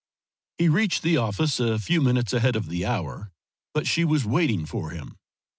[0.57, 3.31] He reached the office a few minutes ahead of the hour,
[3.71, 5.15] but she was waiting for him.